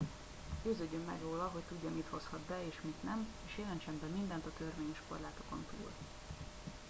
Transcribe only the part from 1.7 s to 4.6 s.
mit hozhat be és mit nem és jelentsen be mindent a